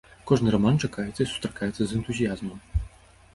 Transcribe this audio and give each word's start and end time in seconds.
Кожны 0.29 0.53
раман 0.55 0.79
чакаецца 0.87 1.17
і 1.23 1.27
сустракаецца 1.33 1.79
з 1.85 1.91
энтузіязмам. 2.01 2.57